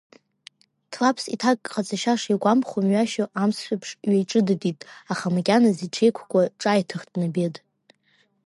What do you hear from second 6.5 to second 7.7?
ҿааиҭыхт Набед.